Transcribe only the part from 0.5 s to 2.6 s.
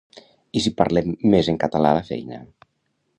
I si parlem més en català a la feina?